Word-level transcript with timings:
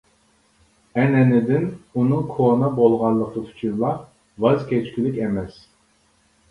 ئەنئەنىدىن 1.01 1.67
ئۇنىڭ 1.99 2.25
كونا 2.31 2.73
بولغانلىقى 2.81 3.45
ئۈچۈنلا 3.47 3.93
ۋاز 4.47 4.69
كەچكۈلۈك 4.75 5.23
ئەمەس. 5.27 5.67